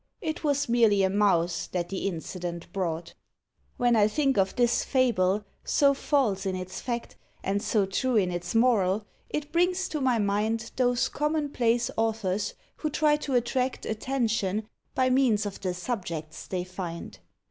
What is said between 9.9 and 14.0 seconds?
my mind Those common place authors who try to attract